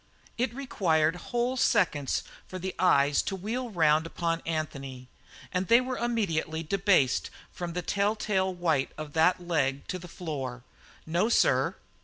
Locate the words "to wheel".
3.21-3.69